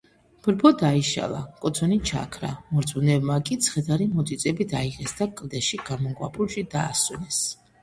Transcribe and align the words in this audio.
ბრბო 0.45 0.69
დაიშალა, 0.77 1.41
კოცონი 1.65 1.97
ჩაქრა, 2.11 2.49
მორწმუნეებმა 2.77 3.37
კი 3.51 3.59
ცხედარი 3.67 4.09
მოწიწებით 4.15 4.75
აიღეს 4.81 5.15
და 5.23 5.31
კლდეში 5.37 5.83
გამოქვაბულში 5.93 6.67
დაასვენეს. 6.75 7.47